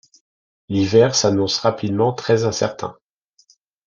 L'hiver 0.67 1.13
s'annonce 1.13 1.59
rapidement 1.59 2.11
très 2.11 2.43
incertain. 2.43 2.97